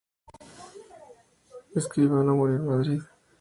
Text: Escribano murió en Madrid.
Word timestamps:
Escribano 1.75 2.33
murió 2.35 2.55
en 2.55 2.65
Madrid. 2.65 3.01